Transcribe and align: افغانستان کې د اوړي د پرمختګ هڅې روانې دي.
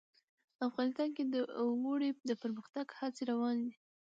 افغانستان 0.67 1.09
کې 1.15 1.23
د 1.33 1.35
اوړي 1.61 2.09
د 2.29 2.31
پرمختګ 2.41 2.85
هڅې 2.99 3.23
روانې 3.31 3.63
دي. 3.67 3.73